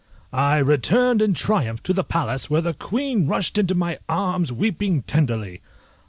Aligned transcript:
I 0.33 0.57
returned 0.57 1.21
in 1.21 1.35
triumph 1.35 1.83
to 1.83 1.93
the 1.93 2.03
palace, 2.03 2.49
where 2.49 2.59
the 2.61 2.73
Queen 2.73 3.27
rushed 3.27 3.59
into 3.59 3.75
my 3.75 3.99
arms, 4.09 4.51
weeping 4.51 5.03
tenderly. 5.03 5.61